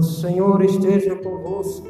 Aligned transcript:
O 0.00 0.02
Senhor 0.02 0.64
esteja 0.64 1.14
convosco. 1.14 1.86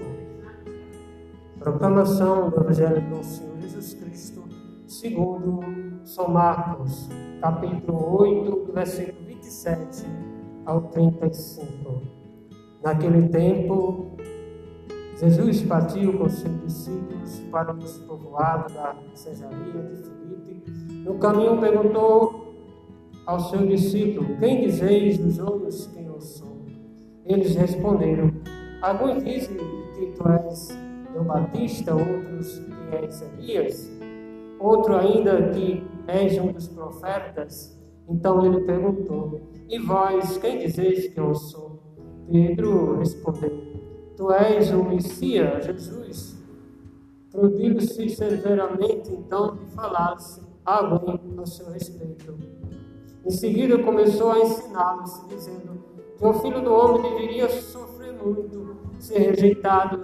Proclamação 1.60 2.50
do 2.50 2.60
Evangelho 2.60 3.08
do 3.08 3.22
Senhor 3.22 3.56
Jesus 3.60 3.94
Cristo, 3.94 4.42
segundo 4.84 5.60
São 6.02 6.28
Marcos, 6.28 7.08
capítulo 7.40 8.20
8, 8.20 8.72
versículo 8.74 9.26
27 9.28 10.06
ao 10.66 10.80
35. 10.88 12.02
Naquele 12.82 13.28
tempo, 13.28 14.16
Jesus 15.16 15.62
partiu 15.62 16.18
com 16.18 16.28
seus 16.28 16.60
discípulos 16.64 17.38
para 17.52 17.72
o 17.72 17.76
despovoado 17.76 18.74
da 18.74 18.96
Cesaria 19.14 19.84
de 19.84 20.02
Filipe. 20.02 20.64
No 21.04 21.14
caminho 21.14 21.60
perguntou 21.60 22.56
ao 23.24 23.38
seu 23.38 23.64
discípulo: 23.64 24.36
Quem 24.40 24.62
dizeis 24.62 25.16
dos 25.16 25.38
homens 25.38 25.86
quem 25.94 26.06
eu 26.06 26.20
sou? 26.20 26.59
Eles 27.26 27.54
responderam: 27.54 28.32
Alguns 28.82 29.22
dizem 29.24 29.56
que 29.94 30.06
tu 30.16 30.28
és 30.28 30.68
João 31.12 31.24
Batista, 31.24 31.94
outros 31.94 32.58
que 32.58 32.96
és 32.96 33.22
Elias, 33.22 33.90
outro 34.58 34.96
ainda 34.96 35.50
que 35.50 35.82
és 36.06 36.38
um 36.38 36.52
dos 36.52 36.68
profetas. 36.68 37.78
Então 38.08 38.44
ele 38.44 38.64
perguntou: 38.64 39.40
E 39.68 39.78
vós, 39.78 40.38
quem 40.38 40.58
dizeis 40.58 41.08
que 41.08 41.20
eu 41.20 41.34
sou? 41.34 41.80
Pedro 42.30 42.98
respondeu: 42.98 43.50
Tu 44.16 44.32
és 44.32 44.70
o 44.72 44.84
Messias, 44.84 45.64
Jesus. 45.64 46.40
Proibiu-se 47.30 48.08
severamente 48.08 49.12
então 49.12 49.56
de 49.56 49.66
falar-se 49.66 50.42
alguém 50.64 51.20
a 51.38 51.46
seu 51.46 51.70
respeito. 51.70 52.36
Em 53.24 53.30
seguida 53.30 53.78
começou 53.78 54.32
a 54.32 54.40
ensiná-los, 54.40 55.28
dizendo 55.28 55.69
que 56.20 56.26
o 56.26 56.34
Filho 56.34 56.60
do 56.60 56.70
Homem 56.70 57.00
deveria 57.00 57.48
sofrer 57.48 58.12
muito, 58.12 58.76
ser 58.98 59.18
rejeitado 59.20 60.02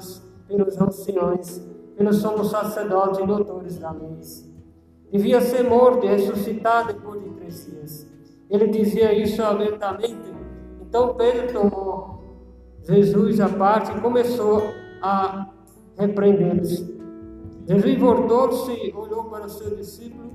pelos 0.49 0.81
anciões, 0.81 1.63
pelos 1.95 2.17
somos 2.17 2.51
sacerdotes 2.51 3.21
e 3.21 3.27
doutores 3.27 3.79
da 3.79 3.91
lei. 3.91 4.17
Devia 5.13 5.43
ser 5.43 5.63
morto 5.65 6.07
e 6.07 6.09
ressuscitar 6.09 6.87
depois 6.87 7.23
de 7.23 7.31
três 7.33 7.67
dias. 7.67 8.07
Ele 8.49 8.67
dizia 8.69 9.13
isso 9.13 9.43
abertamente. 9.43 10.35
Então 10.81 11.15
Pedro 11.15 11.53
tomou 11.53 12.25
Jesus 12.83 13.39
à 13.39 13.51
parte 13.51 13.93
e 13.93 14.01
começou 14.01 14.63
a 15.03 15.53
repreendê-los. 15.99 16.83
Jesus 17.69 17.99
voltou-se, 17.99 18.95
olhou 18.97 19.25
para 19.25 19.45
o 19.45 19.51
seu 19.51 19.77
discípulo 19.77 20.31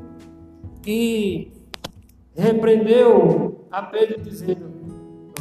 e 0.85 1.51
repreendeu 2.35 3.65
a 3.71 3.81
Pedro, 3.83 4.21
dizendo: 4.21 4.70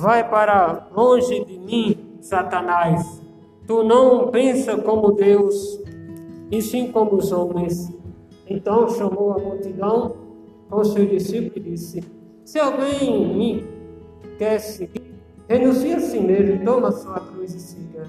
Vai 0.00 0.28
para 0.28 0.88
longe 0.96 1.44
de 1.44 1.58
mim, 1.58 2.16
Satanás. 2.22 3.22
Tu 3.66 3.84
não 3.84 4.28
pensa 4.28 4.76
como 4.78 5.12
Deus, 5.12 5.78
e 6.50 6.62
sim 6.62 6.90
como 6.90 7.16
os 7.16 7.30
homens. 7.30 7.92
Então 8.46 8.88
chamou 8.88 9.32
a 9.32 9.38
multidão 9.38 10.16
com 10.70 10.82
seu 10.82 11.04
discípulo 11.04 11.52
e 11.54 11.60
disse: 11.60 12.02
Se 12.44 12.58
alguém 12.58 13.36
me 13.36 13.64
quer 14.38 14.58
seguir, 14.58 15.10
Renuncie 15.50 15.94
a 15.94 16.00
si 16.00 16.20
mesmo, 16.20 16.64
toma 16.64 16.92
sua 16.92 17.18
cruz 17.18 17.52
e 17.52 17.58
siga. 17.58 18.04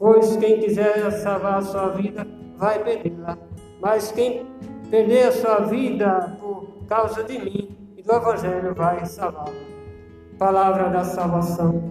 Pois 0.00 0.36
quem 0.36 0.58
quiser 0.58 1.12
salvar 1.12 1.58
a 1.58 1.62
sua 1.62 1.90
vida, 1.90 2.26
vai 2.58 2.82
perdê-la. 2.82 3.38
Mas 3.80 4.10
quem 4.10 4.44
perder 4.90 5.28
a 5.28 5.32
sua 5.32 5.60
vida 5.60 6.36
por 6.40 6.66
causa 6.88 7.22
de 7.22 7.38
mim 7.38 7.68
e 7.96 8.02
do 8.02 8.12
Evangelho, 8.12 8.74
vai 8.74 9.06
salvá-la. 9.06 9.75
Palavra 10.38 10.90
da 10.90 11.04
salvação. 11.04 11.82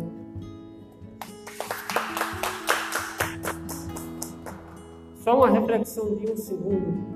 Só 5.18 5.38
uma 5.38 5.50
reflexão 5.50 6.16
de 6.16 6.32
um 6.32 6.38
segundo. 6.38 7.16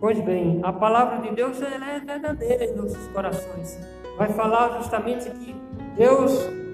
Pois 0.00 0.20
bem, 0.20 0.60
a 0.62 0.72
palavra 0.72 1.20
de 1.20 1.34
Deus 1.34 1.60
é 1.62 2.00
verdadeira 2.00 2.64
em 2.64 2.74
nossos 2.74 3.06
corações. 3.08 3.78
Vai 4.18 4.28
falar 4.28 4.78
justamente 4.78 5.30
que 5.30 5.54
Deus 5.96 6.32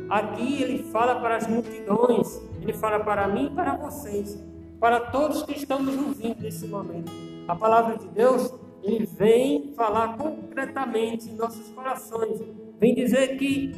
Aqui 0.09 0.63
ele 0.63 0.85
fala 0.85 1.21
para 1.21 1.37
as 1.37 1.47
multidões, 1.47 2.41
ele 2.63 2.73
fala 2.73 2.99
para 2.99 3.29
mim 3.29 3.47
e 3.47 3.51
para 3.51 3.77
vocês, 3.77 4.43
para 4.81 5.01
todos 5.01 5.43
que 5.43 5.53
estamos 5.53 5.95
ouvindo 5.95 6.41
nesse 6.41 6.67
momento. 6.67 7.13
A 7.47 7.55
palavra 7.55 7.99
de 7.99 8.09
Deus, 8.09 8.55
ele 8.83 9.05
vem 9.05 9.75
falar 9.75 10.17
concretamente 10.17 11.29
em 11.29 11.35
nossos 11.35 11.69
corações, 11.73 12.41
vem 12.79 12.95
dizer 12.95 13.37
que 13.37 13.73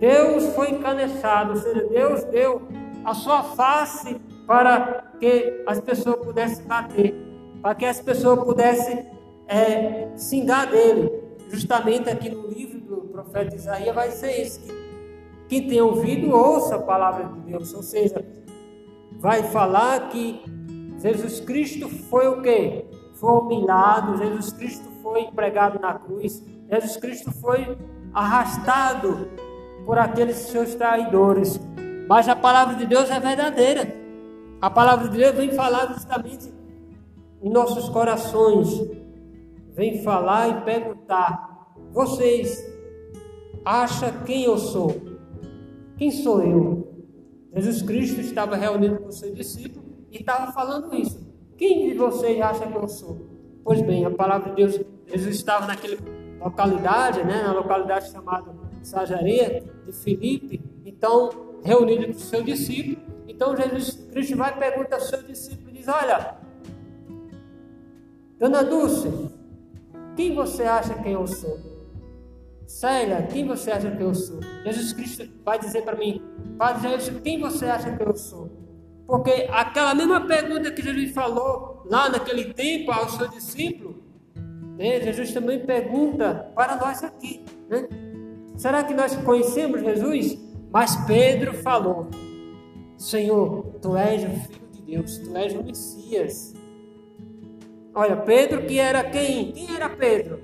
Deus 0.00 0.46
foi 0.54 0.70
encanechado, 0.70 1.50
ou 1.50 1.56
seja, 1.56 1.86
Deus 1.86 2.24
deu 2.24 2.62
a 3.04 3.14
sua 3.14 3.42
face 3.42 4.16
para 4.46 5.12
que 5.20 5.62
as 5.66 5.80
pessoas 5.80 6.16
pudessem 6.16 6.64
bater, 6.64 7.14
para 7.62 7.74
que 7.74 7.84
as 7.84 8.00
pessoas 8.00 8.42
pudessem 8.42 9.06
é, 9.46 10.08
singar 10.16 10.66
dele. 10.66 11.10
Justamente 11.50 12.08
aqui 12.08 12.30
no 12.30 12.46
livro 12.48 12.80
do 12.80 12.96
profeta 13.08 13.54
Isaías 13.54 13.94
vai 13.94 14.10
ser 14.10 14.42
isso, 14.42 14.60
que 14.60 14.72
quem 15.48 15.68
tem 15.68 15.80
ouvido, 15.80 16.34
ouça 16.34 16.76
a 16.76 16.78
palavra 16.78 17.24
de 17.24 17.40
Deus. 17.50 17.74
Ou 17.74 17.82
seja, 17.82 18.24
vai 19.18 19.42
falar 19.42 20.08
que 20.08 20.40
Jesus 20.98 21.40
Cristo 21.40 21.88
foi 21.88 22.28
o 22.28 22.40
quê? 22.40 22.86
Foi 23.14 23.32
humilhado, 23.32 24.16
Jesus 24.16 24.52
Cristo 24.52 24.88
foi 25.02 25.26
pregado 25.32 25.78
na 25.78 25.94
cruz, 25.94 26.44
Jesus 26.70 26.96
Cristo 26.96 27.32
foi 27.32 27.76
arrastado 28.12 29.28
por 29.84 29.98
aqueles 29.98 30.36
seus 30.36 30.74
traidores. 30.74 31.60
Mas 32.08 32.28
a 32.28 32.36
palavra 32.36 32.74
de 32.74 32.86
Deus 32.86 33.10
é 33.10 33.20
verdadeira. 33.20 33.94
A 34.60 34.68
palavra 34.68 35.08
de 35.08 35.16
Deus 35.16 35.34
vem 35.34 35.52
falar 35.52 35.86
justamente 35.94 36.52
em 37.42 37.50
nossos 37.50 37.88
corações. 37.88 38.68
Vem 39.74 40.02
falar 40.02 40.48
e 40.48 40.60
perguntar: 40.62 41.72
vocês 41.92 42.62
acham 43.64 44.10
quem 44.24 44.44
eu 44.44 44.58
sou? 44.58 44.94
Quem 45.96 46.10
sou 46.10 46.42
eu? 46.42 46.90
Jesus 47.54 47.82
Cristo 47.82 48.20
estava 48.20 48.56
reunido 48.56 48.98
com 48.98 49.10
seus 49.10 49.34
discípulos 49.34 49.88
e 50.10 50.18
estava 50.18 50.52
falando 50.52 50.94
isso. 50.94 51.28
Quem 51.56 51.88
de 51.88 51.94
vocês 51.94 52.40
acha 52.40 52.66
que 52.66 52.76
eu 52.76 52.88
sou? 52.88 53.18
Pois 53.64 53.82
bem, 53.82 54.04
a 54.04 54.10
palavra 54.10 54.50
de 54.50 54.56
Deus, 54.56 54.80
Jesus 55.06 55.36
estava 55.36 55.66
naquela 55.66 55.96
localidade, 56.40 57.22
né, 57.22 57.42
na 57.42 57.52
localidade 57.52 58.10
chamada 58.10 58.52
Sajaria 58.82 59.62
de 59.84 59.92
Filipe, 59.92 60.60
então 60.84 61.60
reunido 61.62 62.06
com 62.06 62.14
seus 62.14 62.44
discípulos. 62.44 62.98
Então 63.28 63.56
Jesus 63.56 64.06
Cristo 64.10 64.36
vai 64.36 64.52
e 64.52 64.58
pergunta 64.58 64.96
aos 64.96 65.08
seus 65.08 65.26
discípulos 65.26 65.70
e 65.70 65.78
diz: 65.78 65.88
Olha, 65.88 66.36
Dona 68.38 68.64
Dulce, 68.64 69.30
quem 70.16 70.34
você 70.34 70.62
acha 70.64 70.94
que 70.94 71.10
eu 71.10 71.26
sou? 71.26 71.58
Célia, 72.66 73.26
quem 73.30 73.46
você 73.46 73.70
acha 73.72 73.90
que 73.90 74.02
eu 74.02 74.14
sou? 74.14 74.40
Jesus 74.64 74.92
Cristo 74.92 75.28
vai 75.44 75.58
dizer 75.58 75.82
para 75.82 75.96
mim, 75.96 76.22
Padre 76.56 76.88
Jesus, 76.88 77.20
quem 77.20 77.40
você 77.40 77.66
acha 77.66 77.96
que 77.96 78.02
eu 78.02 78.14
sou? 78.14 78.48
Porque 79.06 79.48
aquela 79.50 79.92
mesma 79.92 80.20
pergunta 80.20 80.70
que 80.70 80.80
Jesus 80.80 81.12
falou 81.12 81.82
lá 81.86 82.08
naquele 82.08 82.54
tempo 82.54 82.92
ao 82.92 83.08
seu 83.08 83.26
discípulo, 83.26 83.89
né, 84.80 84.98
Jesus 84.98 85.30
também 85.32 85.60
pergunta 85.60 86.50
para 86.54 86.74
nós 86.76 87.04
aqui. 87.04 87.44
Né? 87.68 87.86
Será 88.56 88.82
que 88.82 88.94
nós 88.94 89.14
conhecemos 89.14 89.82
Jesus? 89.82 90.38
Mas 90.72 90.96
Pedro 91.04 91.52
falou: 91.52 92.08
Senhor, 92.96 93.74
tu 93.82 93.94
és 93.94 94.24
o 94.24 94.28
Filho 94.28 94.68
de 94.72 94.82
Deus, 94.82 95.18
tu 95.18 95.36
és 95.36 95.54
o 95.54 95.62
Messias. 95.62 96.54
Olha, 97.94 98.16
Pedro 98.16 98.64
que 98.64 98.78
era 98.78 99.04
quem? 99.04 99.52
Quem 99.52 99.76
era 99.76 99.90
Pedro? 99.90 100.40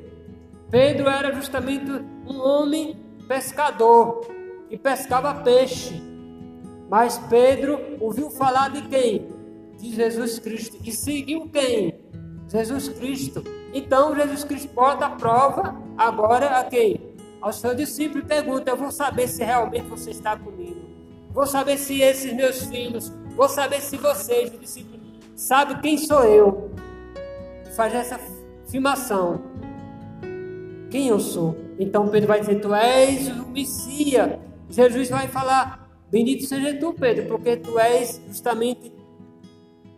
Pedro 0.71 1.09
era 1.09 1.33
justamente 1.33 1.91
um 2.27 2.39
homem 2.39 2.99
pescador 3.27 4.21
e 4.69 4.77
pescava 4.77 5.33
peixe. 5.43 5.95
Mas 6.91 7.17
Pedro 7.31 7.81
ouviu 8.01 8.29
falar 8.29 8.69
de 8.69 8.83
quem? 8.89 9.29
De 9.79 9.95
Jesus 9.95 10.39
Cristo. 10.39 10.77
E 10.85 10.93
seguiu 10.93 11.49
quem? 11.49 12.05
Jesus 12.49 12.91
Cristo. 12.91 13.43
Então 13.77 14.17
Jesus 14.17 14.43
Cristo 14.43 14.73
bota 14.73 15.05
a 15.05 15.11
prova 15.11 15.77
agora 15.99 16.59
a 16.59 16.65
quem? 16.65 16.99
Ao 17.43 17.53
seu 17.53 17.75
discípulo 17.75 18.25
e 18.25 18.27
pergunta: 18.27 18.71
Eu 18.71 18.77
vou 18.77 18.91
saber 18.91 19.29
se 19.29 19.45
realmente 19.45 19.85
você 19.85 20.13
está 20.13 20.35
comigo. 20.35 20.81
Vou 21.31 21.47
saber 21.47 21.77
se 21.77 22.01
esses 22.01 22.33
meus 22.33 22.63
filhos, 22.65 23.13
vou 23.37 23.51
saber 23.51 23.83
se 23.83 23.99
vocês, 23.99 24.51
o 24.55 24.57
discípulo, 24.57 24.99
sabe 25.35 25.79
quem 25.83 25.99
sou 25.99 26.25
eu. 26.25 26.71
E 27.67 27.71
faz 27.75 27.95
essa 27.95 28.19
afirmação 28.65 29.43
quem 30.91 31.09
eu 31.09 31.21
sou. 31.21 31.55
Então 31.79 32.09
Pedro 32.09 32.29
vai 32.29 32.41
dizer: 32.41 32.59
Tu 32.63 32.75
és 32.75 33.29
o 33.29 33.47
Messias. 33.49 34.39
Jesus 34.71 35.11
vai 35.11 35.29
falar: 35.29 35.87
Bendito 36.11 36.47
seja 36.47 36.73
tu, 36.79 36.95
Pedro, 36.95 37.27
porque 37.27 37.59
tu 37.59 37.79
és 37.79 38.23
justamente 38.27 38.91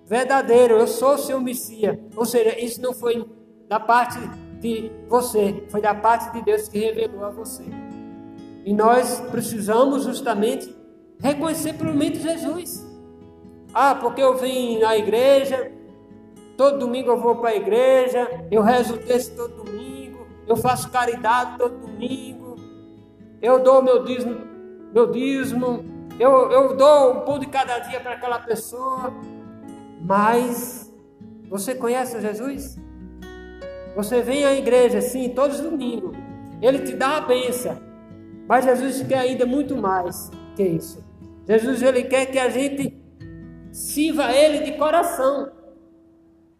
verdadeiro. 0.05 0.75
Eu 0.75 0.89
sou 0.89 1.15
o 1.15 1.19
seu 1.19 1.41
Messias. 1.41 1.97
Ou 2.17 2.25
seja, 2.27 2.59
isso 2.59 2.83
não 2.83 2.93
foi 2.93 3.38
da 3.69 3.79
parte 3.79 4.19
de 4.61 4.91
você, 5.09 5.65
foi 5.69 5.81
da 5.81 5.95
parte 5.95 6.33
de 6.33 6.43
Deus 6.43 6.69
que 6.69 6.79
revelou 6.79 7.25
a 7.25 7.31
você. 7.31 7.65
E 8.65 8.73
nós 8.73 9.21
precisamos 9.31 10.05
justamente 10.05 10.75
reconhecer 11.21 11.75
plenamente 11.75 12.21
Jesus. 12.21 12.87
Ah, 13.73 13.95
porque 13.95 14.23
eu 14.23 14.37
vim 14.37 14.79
na 14.79 14.97
igreja, 14.97 15.71
todo 16.57 16.79
domingo 16.79 17.11
eu 17.11 17.21
vou 17.21 17.37
para 17.37 17.51
a 17.51 17.57
igreja, 17.57 18.47
eu 18.51 18.63
rezo 18.63 18.95
o 18.95 18.99
texto 18.99 19.37
todo 19.37 19.65
domingo, 19.65 20.27
eu 20.47 20.57
faço 20.57 20.91
caridade 20.91 21.59
todo 21.59 21.79
domingo, 21.79 22.57
eu 23.41 23.63
dou 23.63 23.83
meu 23.83 24.03
dízimo, 24.05 24.41
meu 24.93 25.11
dízimo 25.11 25.85
eu, 26.19 26.51
eu 26.51 26.77
dou 26.77 27.13
um 27.13 27.21
pão 27.21 27.39
de 27.39 27.47
cada 27.47 27.79
dia 27.79 28.01
para 28.01 28.15
aquela 28.15 28.41
pessoa, 28.41 29.13
mas 30.01 30.93
você 31.49 31.77
conhece 31.77 32.21
Jesus? 32.21 32.77
Você 33.97 34.23
vem 34.23 34.45
à 34.45 34.55
igreja, 34.55 35.01
sim, 35.01 35.29
todos 35.31 35.61
os 35.61 35.71
domingos, 35.71 36.17
ele 36.63 36.81
te 36.81 36.95
dá 36.95 37.17
a 37.17 37.21
benção, 37.21 37.79
mas 38.47 38.65
Jesus 38.65 39.03
quer 39.03 39.19
ainda 39.19 39.45
muito 39.45 39.77
mais 39.77 40.31
que 40.55 40.63
isso. 40.63 41.05
Jesus 41.47 41.83
ele 41.83 42.05
quer 42.05 42.27
que 42.27 42.39
a 42.39 42.49
gente 42.49 42.99
sirva 43.73 44.33
Ele 44.33 44.65
de 44.65 44.73
coração. 44.77 45.51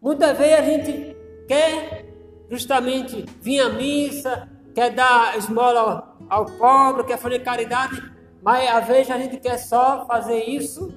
Muitas 0.01 0.37
vezes 0.37 0.53
a 0.53 0.61
gente 0.61 1.15
quer 1.47 2.05
justamente 2.49 3.25
vir 3.41 3.59
à 3.59 3.69
missa, 3.69 4.49
quer 4.73 4.91
dar 4.91 5.37
esmola 5.37 6.15
ao 6.29 6.45
pobre, 6.45 7.03
quer 7.03 7.17
fazer 7.17 7.39
caridade, 7.39 8.01
mas 8.41 8.69
às 8.69 8.87
vezes 8.87 9.11
a 9.11 9.17
gente 9.17 9.37
quer 9.37 9.57
só 9.57 10.05
fazer 10.05 10.43
isso 10.45 10.93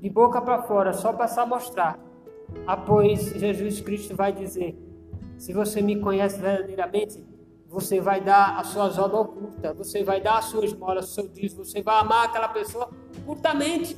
de 0.00 0.10
boca 0.10 0.40
para 0.42 0.62
fora, 0.62 0.92
só 0.92 1.12
para 1.12 1.28
só 1.28 1.46
mostrar. 1.46 1.98
Ah, 2.66 2.76
pois 2.76 3.32
Jesus 3.32 3.80
Cristo 3.80 4.16
vai 4.16 4.32
dizer: 4.32 4.76
se 5.40 5.54
você 5.54 5.80
me 5.80 5.98
conhece 5.98 6.38
verdadeiramente, 6.38 7.26
você 7.66 7.98
vai 7.98 8.20
dar 8.20 8.58
as 8.58 8.66
suas 8.66 8.98
obras 8.98 9.22
ocultas, 9.22 9.74
você 9.74 10.04
vai 10.04 10.20
dar 10.20 10.36
a 10.36 10.42
sua 10.42 10.66
esmola, 10.66 11.00
o 11.00 11.02
seu 11.02 11.26
dízimo, 11.26 11.64
você 11.64 11.80
vai 11.80 11.98
amar 11.98 12.26
aquela 12.26 12.48
pessoa 12.48 12.90
ocultamente. 13.22 13.96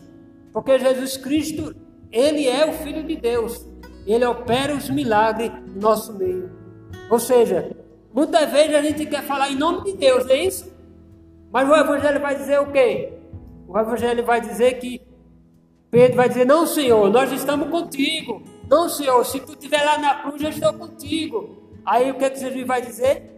Porque 0.53 0.79
Jesus 0.79 1.17
Cristo, 1.17 1.75
Ele 2.13 2.47
é 2.47 2.65
o 2.65 2.73
Filho 2.75 3.03
de 3.03 3.17
Deus. 3.17 3.67
Ele 4.07 4.25
opera 4.25 4.73
os 4.73 4.89
milagres 4.89 5.51
no 5.75 5.81
nosso 5.81 6.17
meio. 6.17 6.49
Ou 7.11 7.19
seja, 7.19 7.77
muitas 8.15 8.49
vezes 8.53 8.77
a 8.77 8.83
gente 8.83 9.05
quer 9.07 9.25
falar 9.25 9.51
em 9.51 9.57
nome 9.57 9.83
de 9.83 9.97
Deus, 9.97 10.31
é 10.31 10.45
isso? 10.45 10.73
Mas 11.51 11.69
o 11.69 11.75
Evangelho 11.75 12.21
vai 12.21 12.37
dizer 12.37 12.61
o 12.61 12.71
quê? 12.71 13.15
O 13.67 13.77
Evangelho 13.77 14.25
vai 14.25 14.41
dizer 14.41 14.79
que 14.79 15.03
Pedro 15.91 16.19
vai 16.19 16.29
dizer: 16.29 16.47
Não, 16.47 16.69
Senhor, 16.69 17.11
nós 17.11 17.33
estamos 17.33 17.69
contigo. 17.69 18.52
Não, 18.73 18.89
Senhor, 18.89 19.23
se 19.27 19.39
tu 19.39 19.53
estiver 19.53 19.85
lá 19.85 19.99
na 19.99 20.15
cruz, 20.23 20.41
eu 20.41 20.49
estou 20.49 20.73
contigo. 20.73 21.59
Aí 21.85 22.11
o 22.11 22.15
que, 22.15 22.25
é 22.25 22.31
que 22.31 22.41
Jesus 22.41 22.67
vai 22.67 22.81
dizer? 22.81 23.31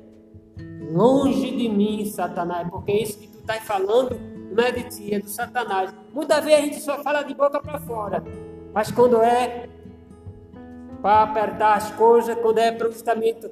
Longe 0.92 1.50
de 1.50 1.68
mim, 1.68 2.04
Satanás, 2.04 2.68
porque 2.70 2.92
isso 2.92 3.18
que 3.18 3.26
tu 3.26 3.38
estás 3.38 3.64
falando 3.64 4.16
não 4.52 4.62
é 4.62 4.70
de 4.70 4.84
ti, 4.84 5.12
é 5.12 5.18
do 5.18 5.28
Satanás. 5.28 5.92
Muitas 6.12 6.44
vezes 6.44 6.58
a 6.60 6.62
gente 6.62 6.80
só 6.80 7.02
fala 7.02 7.24
de 7.24 7.34
boca 7.34 7.60
para 7.60 7.80
fora, 7.80 8.22
mas 8.72 8.92
quando 8.92 9.20
é 9.20 9.68
para 11.02 11.24
apertar 11.24 11.78
as 11.78 11.90
coisas, 11.90 12.38
quando 12.38 12.58
é 12.58 12.70
para 12.70 12.88
justamente 12.92 13.50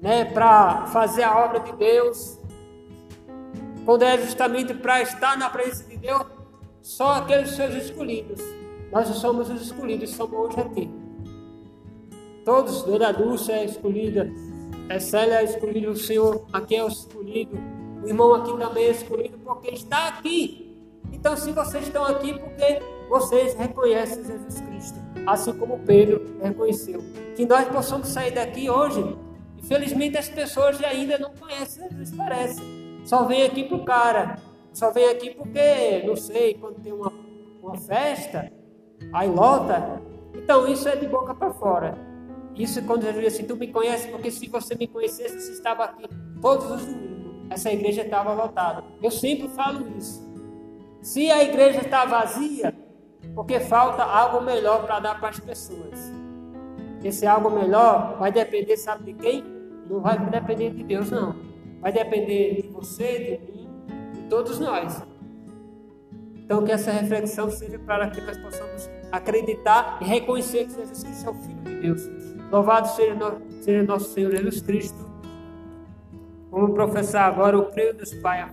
né, 0.00 0.24
para 0.24 0.86
fazer 0.86 1.24
a 1.24 1.36
obra 1.46 1.58
de 1.58 1.72
Deus, 1.72 2.38
quando 3.84 4.04
é 4.04 4.16
justamente 4.18 4.72
para 4.72 5.02
estar 5.02 5.36
na 5.36 5.50
presença 5.50 5.90
de 5.90 5.96
Deus, 5.96 6.26
só 6.80 7.14
aqueles 7.14 7.50
seus 7.56 7.74
escolhidos. 7.74 8.40
Nós 8.92 9.08
somos 9.08 9.48
os 9.50 9.62
escolhidos, 9.62 10.10
somos 10.10 10.38
hoje 10.38 10.60
aqui. 10.60 10.90
Todos, 12.44 12.82
Dona 12.82 13.12
Dulce 13.12 13.52
é 13.52 13.64
escolhida, 13.64 14.30
é 14.88 14.98
Célia 14.98 15.40
é 15.40 15.44
escolhida, 15.44 15.90
o 15.90 15.96
Senhor 15.96 16.44
aqui 16.52 16.74
é 16.74 16.84
o 16.84 16.88
escolhido, 16.88 17.56
o 18.02 18.08
irmão 18.08 18.34
aqui 18.34 18.56
também 18.58 18.86
é 18.86 18.90
escolhido 18.90 19.38
porque 19.38 19.70
está 19.70 20.08
aqui. 20.08 20.76
Então, 21.12 21.36
se 21.36 21.52
vocês 21.52 21.86
estão 21.86 22.04
aqui, 22.04 22.38
porque 22.38 22.80
vocês 23.08 23.54
reconhecem 23.54 24.24
Jesus 24.24 24.60
Cristo, 24.60 24.98
assim 25.26 25.52
como 25.52 25.78
Pedro 25.80 26.38
reconheceu. 26.42 27.00
Que 27.36 27.44
nós 27.44 27.68
possamos 27.68 28.08
sair 28.08 28.32
daqui 28.32 28.70
hoje. 28.70 29.16
Infelizmente, 29.58 30.16
as 30.16 30.28
pessoas 30.28 30.82
ainda 30.82 31.18
não 31.18 31.32
conhecem 31.34 31.88
Jesus, 31.90 32.12
parece. 32.16 32.60
Só 33.04 33.24
vem 33.24 33.42
aqui 33.42 33.64
para 33.64 33.76
o 33.76 33.84
cara. 33.84 34.38
Só 34.72 34.90
vem 34.90 35.08
aqui 35.08 35.30
porque, 35.34 36.02
não 36.06 36.16
sei, 36.16 36.54
quando 36.54 36.80
tem 36.80 36.92
uma, 36.92 37.12
uma 37.62 37.76
festa, 37.76 38.50
aí 39.12 39.28
lota. 39.28 40.00
Então, 40.34 40.66
isso 40.66 40.88
é 40.88 40.96
de 40.96 41.06
boca 41.06 41.34
para 41.34 41.52
fora. 41.52 41.98
Isso 42.54 42.82
quando 42.84 43.02
Jesus 43.02 43.24
diz 43.24 43.34
assim, 43.34 43.46
tu 43.46 43.56
me 43.56 43.68
conhece, 43.68 44.08
porque 44.08 44.30
se 44.30 44.48
você 44.48 44.74
me 44.74 44.86
conhecesse, 44.86 45.40
você 45.40 45.52
estava 45.52 45.84
aqui 45.84 46.08
todos 46.40 46.70
os 46.70 46.86
domingos 46.86 47.10
essa 47.50 47.72
igreja 47.72 48.02
estava 48.02 48.32
lotada. 48.32 48.84
Eu 49.02 49.10
sempre 49.10 49.48
falo 49.48 49.84
isso. 49.98 50.24
Se 51.02 51.30
a 51.30 51.42
igreja 51.42 51.80
está 51.80 52.04
vazia, 52.04 52.72
porque 53.34 53.58
falta 53.58 54.04
algo 54.04 54.40
melhor 54.40 54.86
para 54.86 55.00
dar 55.00 55.18
para 55.18 55.30
as 55.30 55.40
pessoas. 55.40 56.12
Esse 57.02 57.26
algo 57.26 57.50
melhor 57.50 58.16
vai 58.18 58.30
depender, 58.30 58.76
sabe 58.76 59.12
de 59.12 59.14
quem? 59.14 59.44
Não 59.88 60.00
vai 60.00 60.18
depender 60.18 60.70
de 60.70 60.84
Deus, 60.84 61.10
não. 61.10 61.34
Vai 61.80 61.92
depender 61.92 62.62
de 62.62 62.68
você, 62.68 63.40
de 63.40 63.52
mim, 63.52 63.68
de 64.12 64.22
todos 64.28 64.60
nós. 64.60 65.02
Então, 66.50 66.64
que 66.64 66.72
essa 66.72 66.90
reflexão 66.90 67.48
seja 67.48 67.78
para 67.78 68.10
que 68.10 68.20
nós 68.22 68.36
possamos 68.38 68.90
acreditar 69.12 69.98
e 70.00 70.04
reconhecer 70.04 70.64
que 70.64 70.74
Jesus 70.74 71.04
Cristo 71.04 71.28
é 71.28 71.30
o 71.30 71.34
Filho 71.34 71.60
de 71.62 71.80
Deus. 71.80 72.10
Louvado 72.50 72.88
seja, 72.88 73.16
seja 73.60 73.82
nosso 73.84 74.12
Senhor 74.12 74.32
Jesus 74.32 74.60
Cristo 74.60 74.98
Vamos 76.50 76.74
professar 76.74 77.28
agora 77.28 77.56
o 77.56 77.66
creio 77.66 77.96
dos 77.96 78.12
pais 78.14 78.52